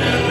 [0.00, 0.29] Minere,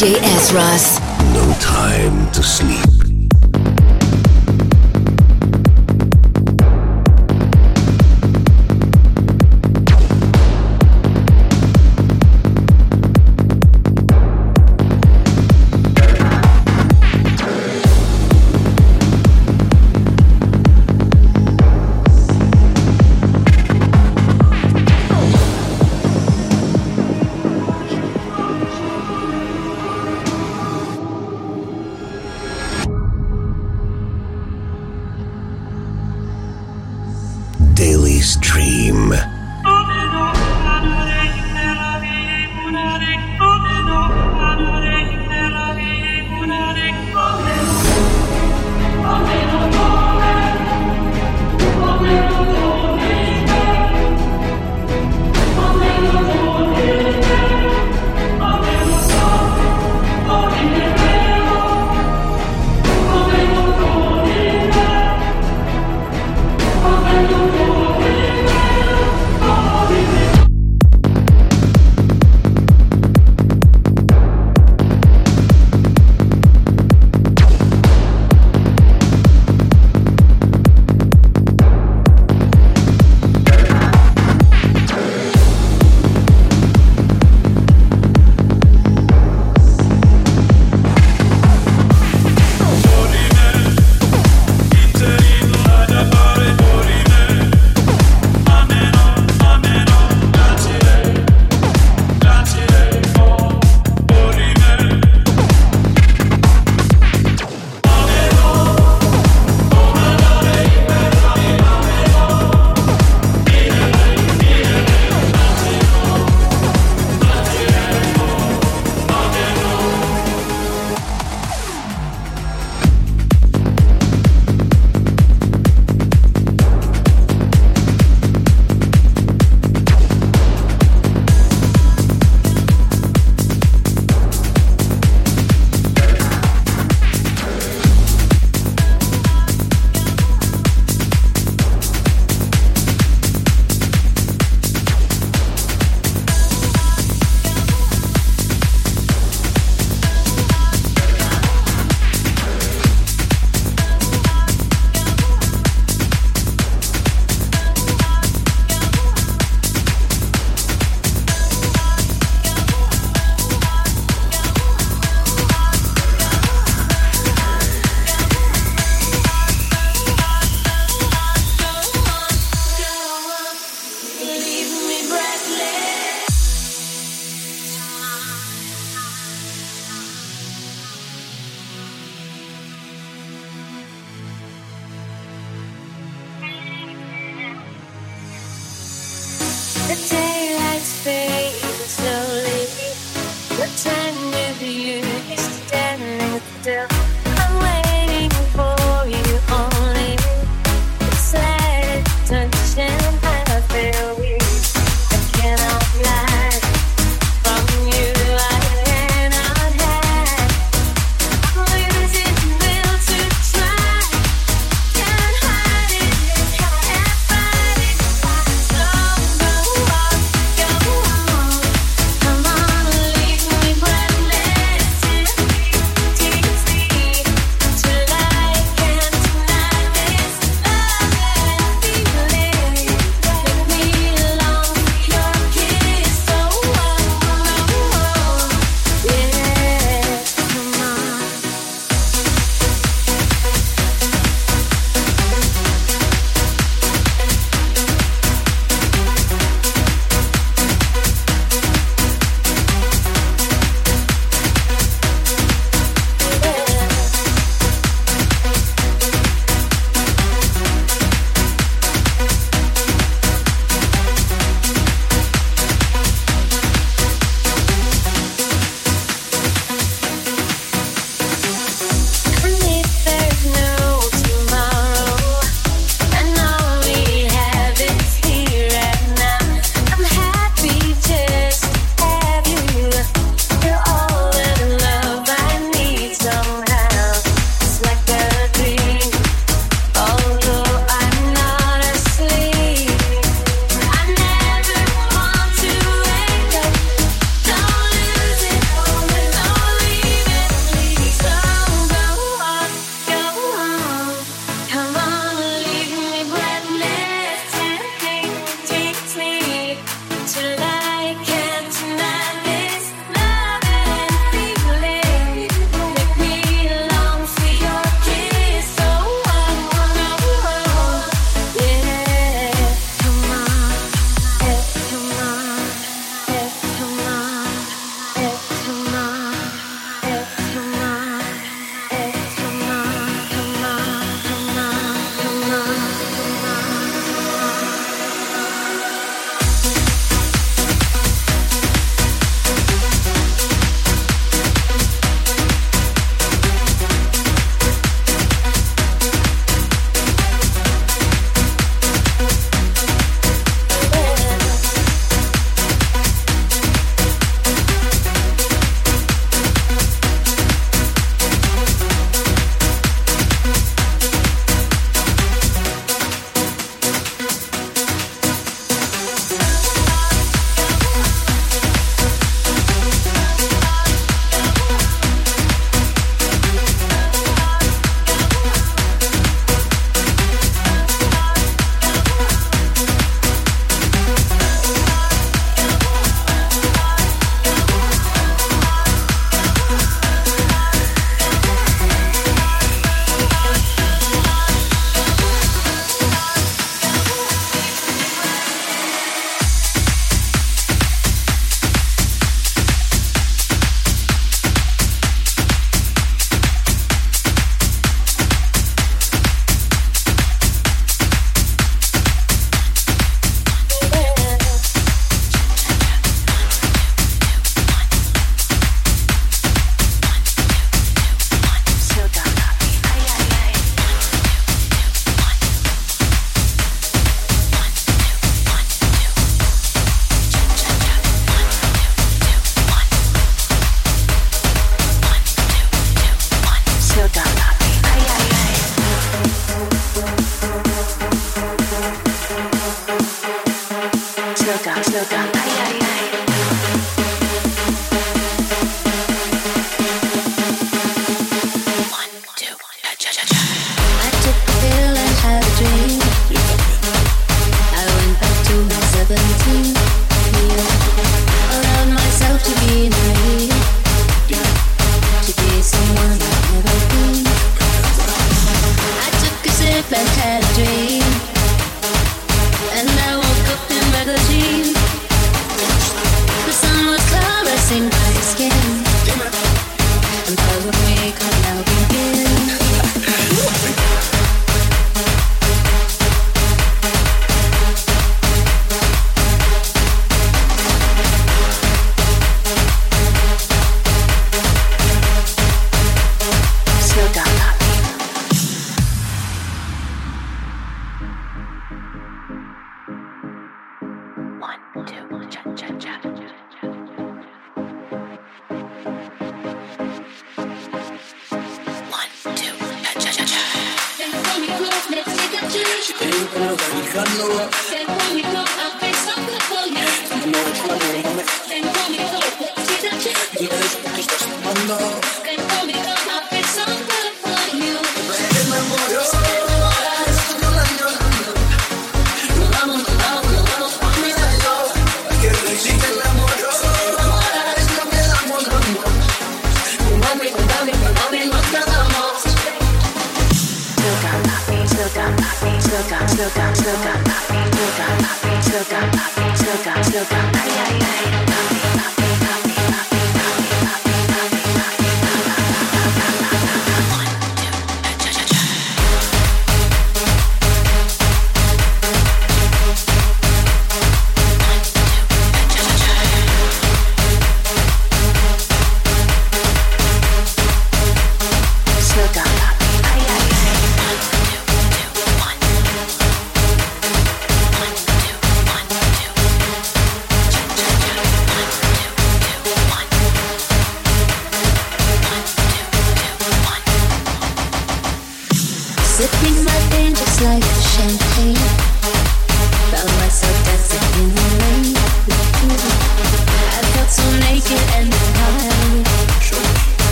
[0.00, 0.98] DJ S.Ross.
[1.34, 2.99] No time to sleep.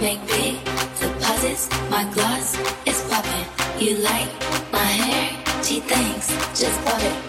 [0.00, 0.54] make big
[1.00, 1.68] deposits.
[1.90, 3.46] My gloss is popping.
[3.78, 4.28] You like
[4.72, 5.62] my hair?
[5.62, 6.28] She thinks
[6.58, 7.27] just bought it.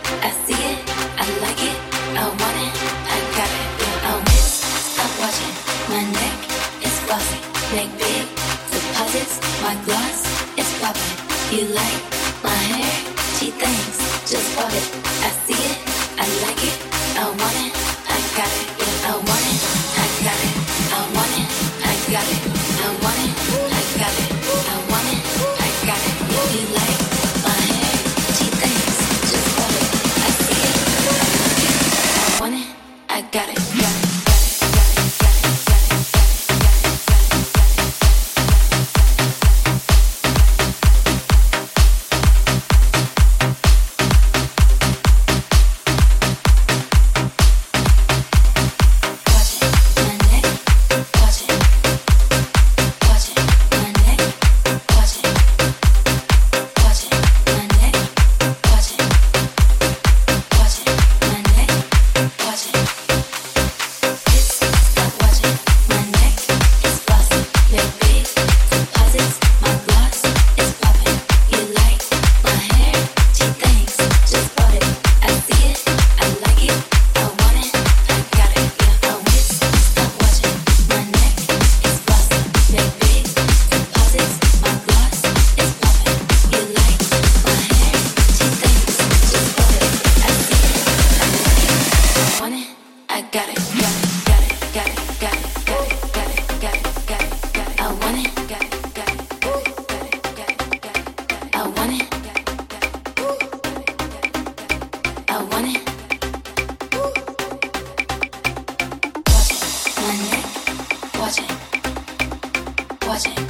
[113.10, 113.49] watching.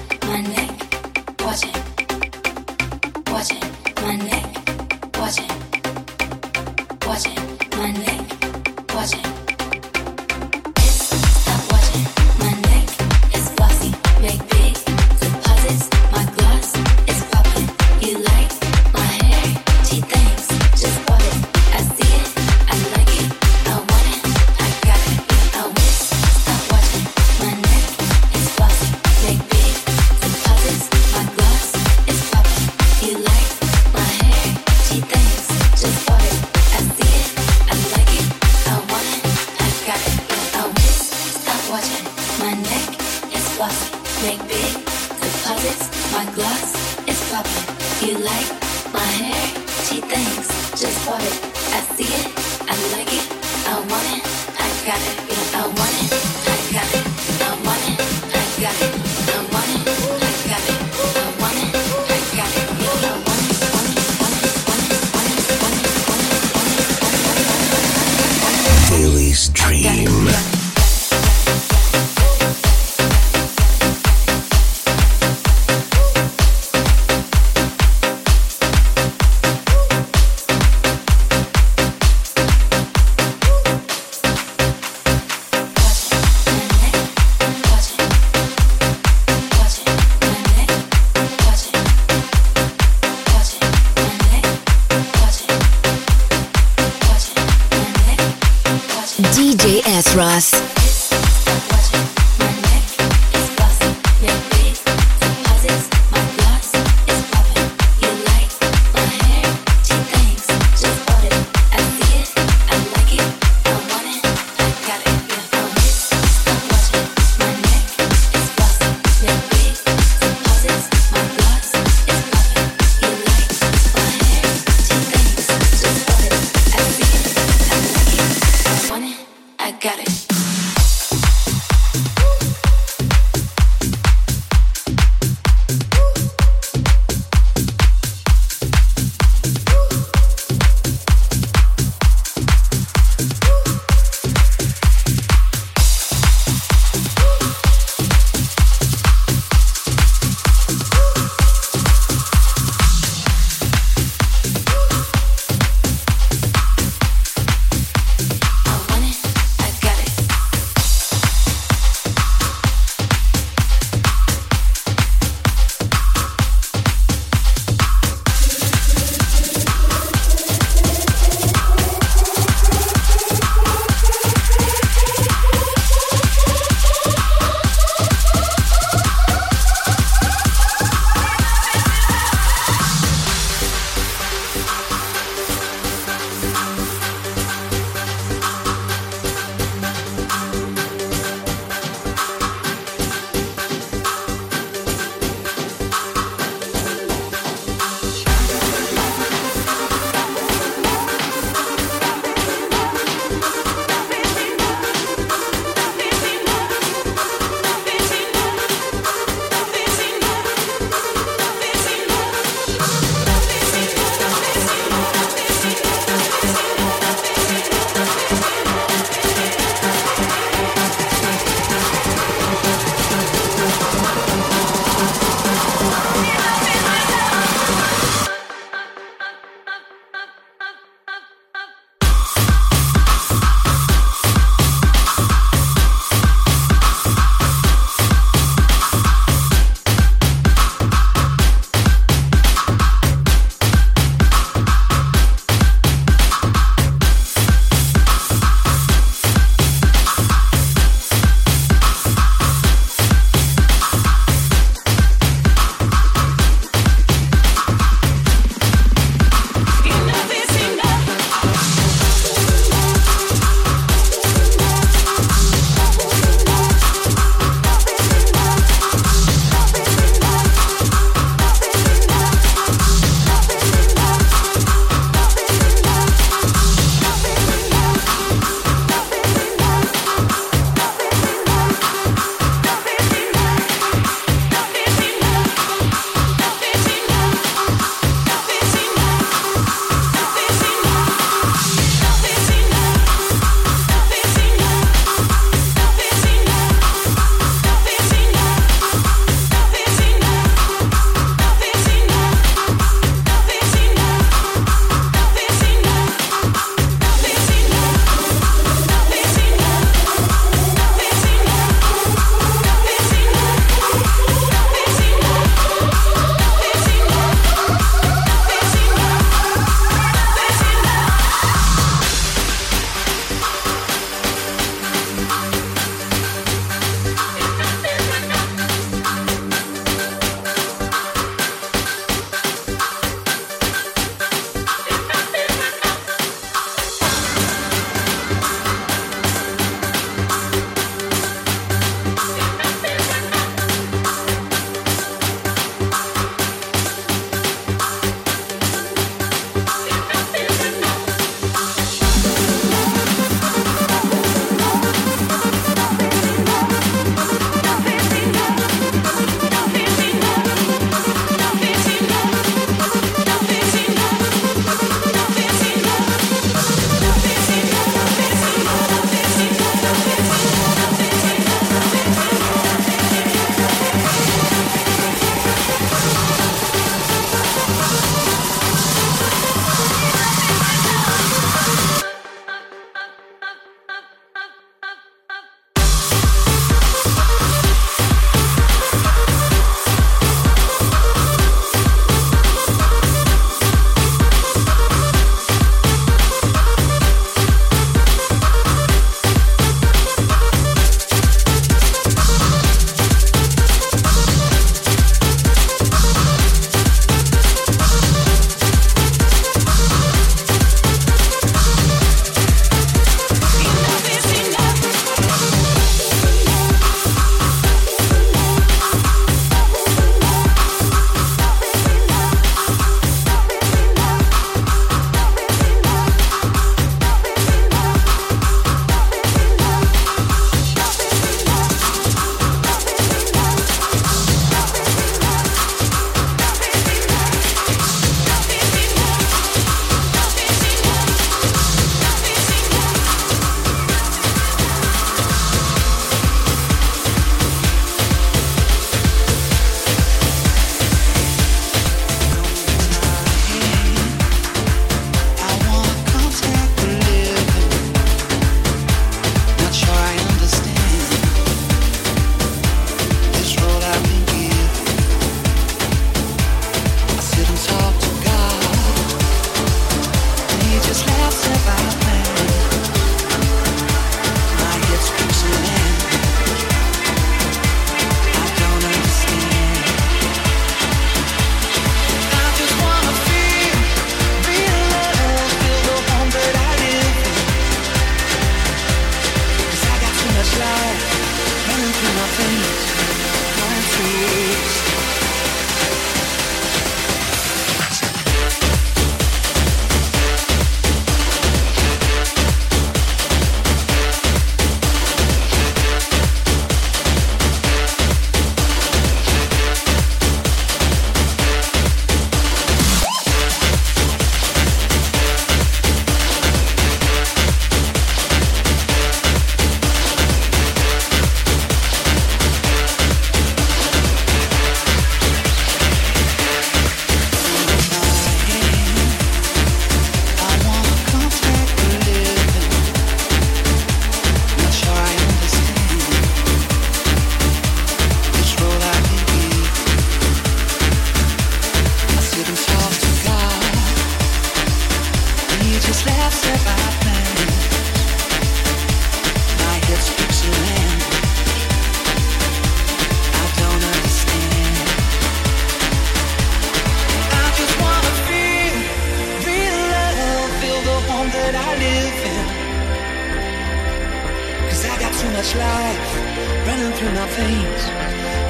[565.99, 567.83] Life running through my veins,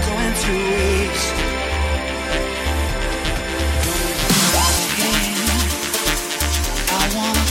[0.07, 1.35] going to waste.
[6.91, 7.43] I wanna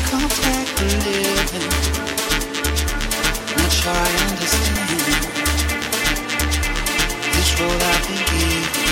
[0.94, 1.68] living.
[3.56, 5.00] Not sure I understand
[7.34, 8.84] this road I've been given.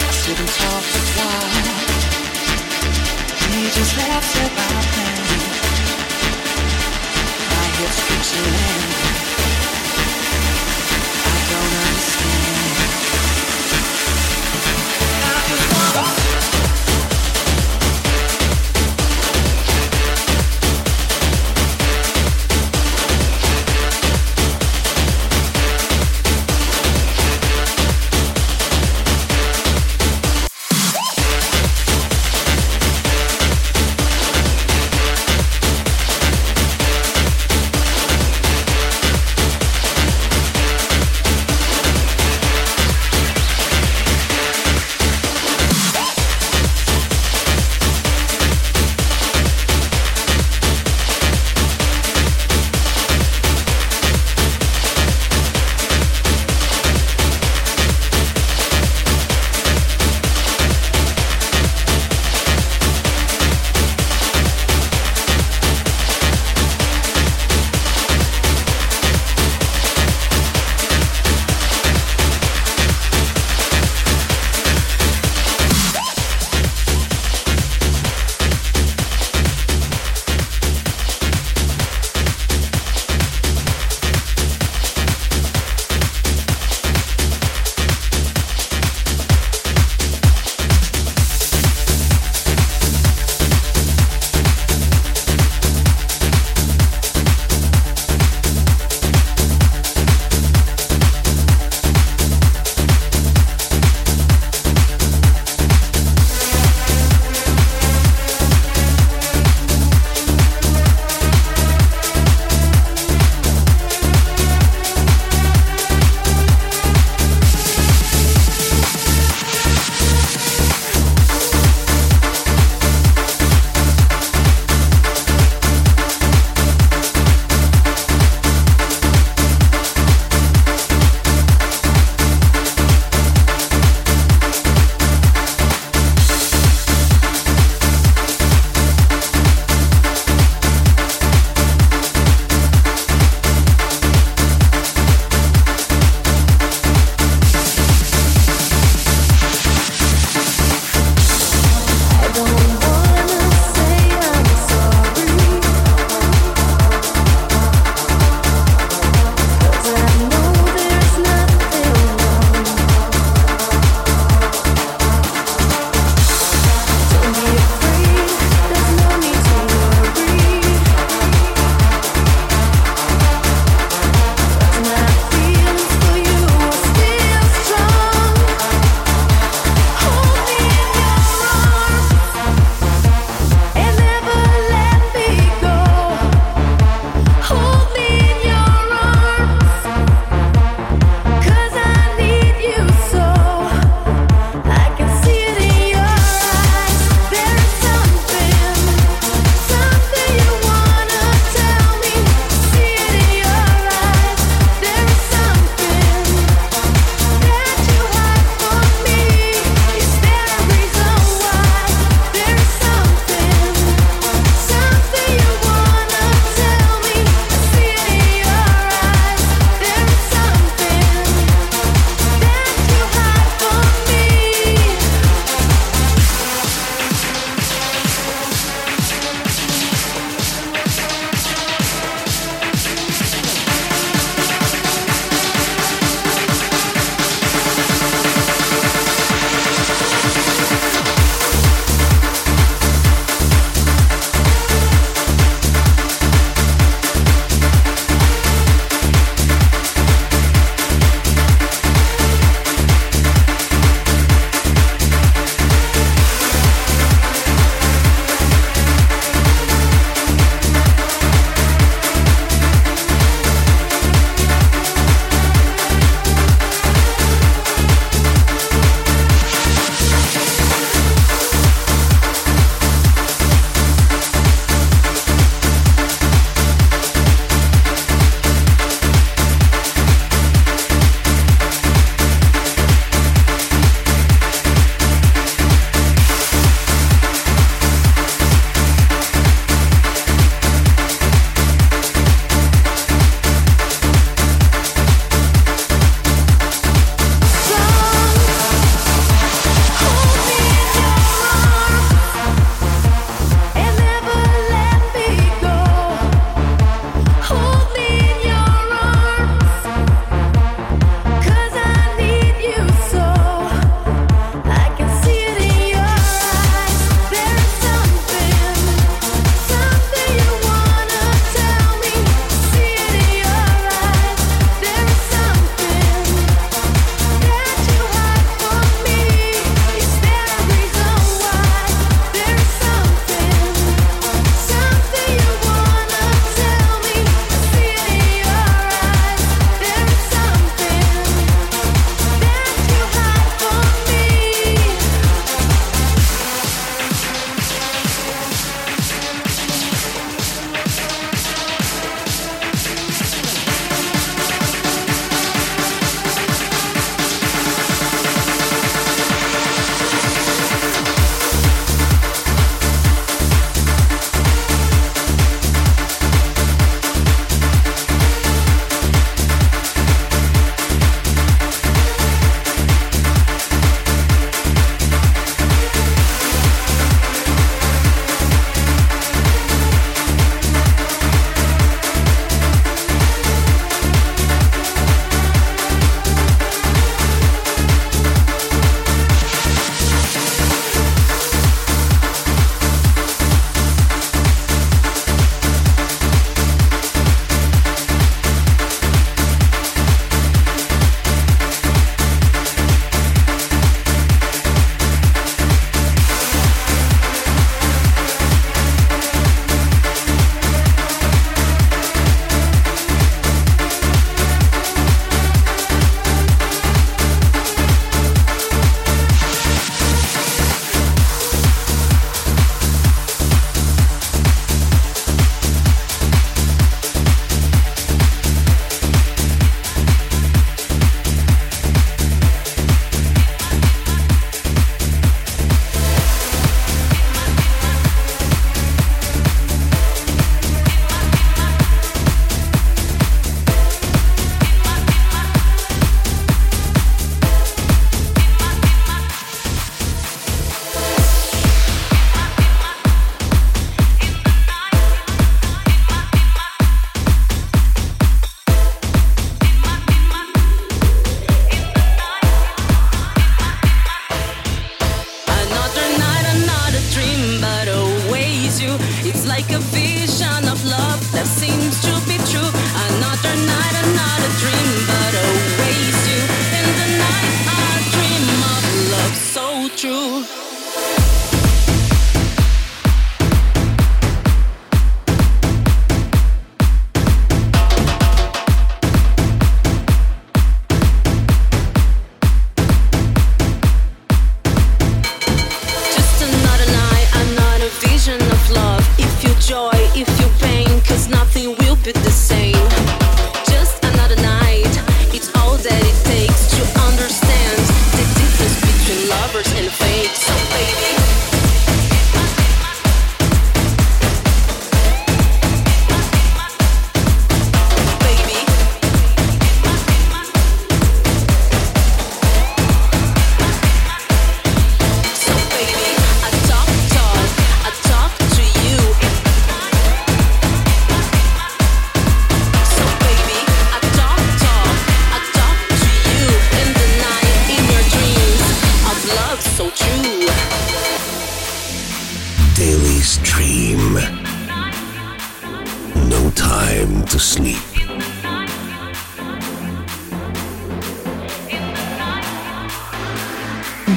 [0.00, 1.80] I sit and talk to God.
[3.50, 4.99] He just laughs at my
[8.20, 8.26] I
[11.48, 12.76] don't understand.
[15.24, 16.19] I just wanna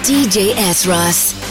[0.04, 0.86] DJ S.
[0.86, 1.43] Ross.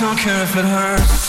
[0.00, 1.19] Don't care if it hurts.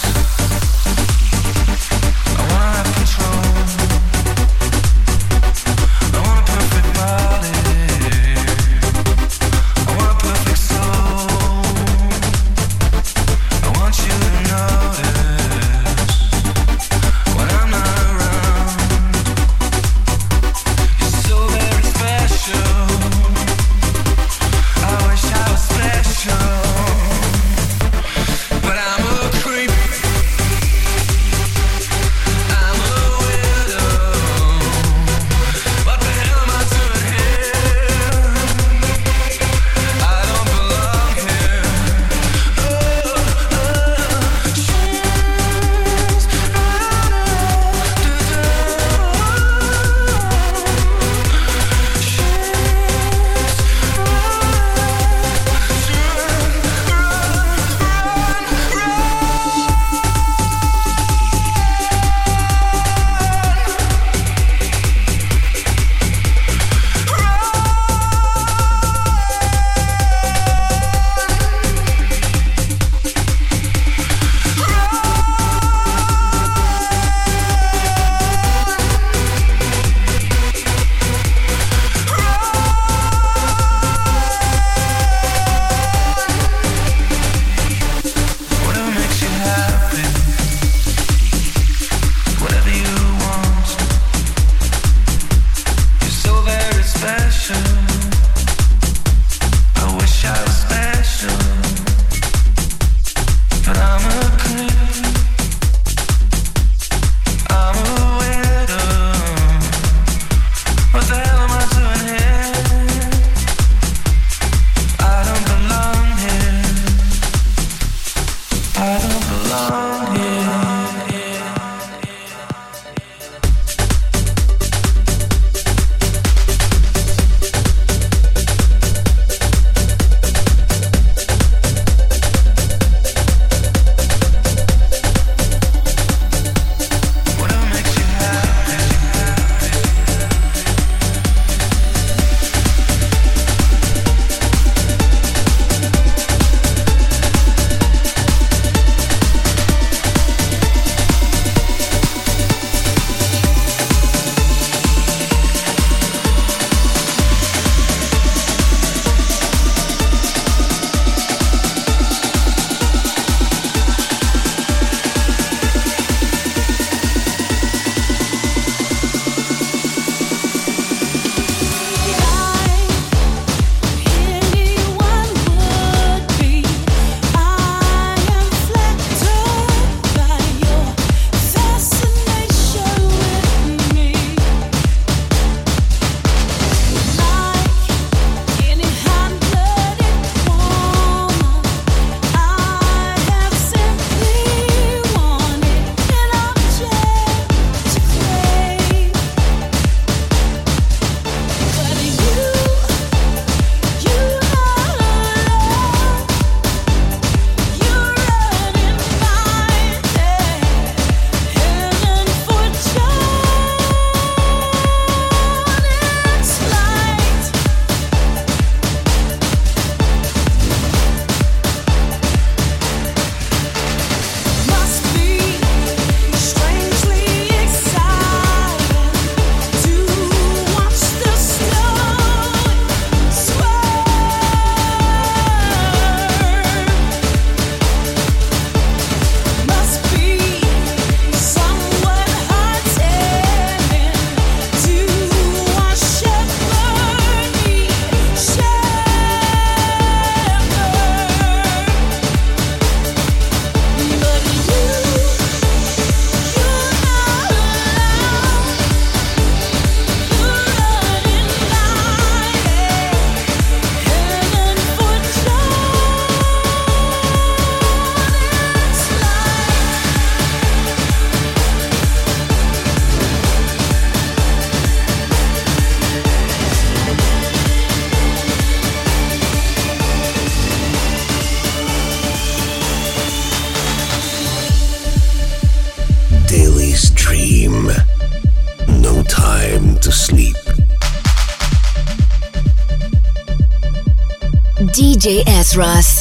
[295.22, 295.78] DJ S.
[295.78, 296.21] Ross.